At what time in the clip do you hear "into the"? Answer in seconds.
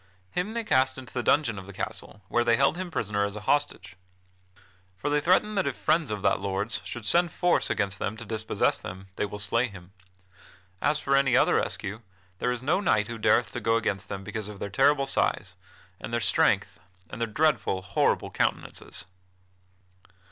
0.97-1.21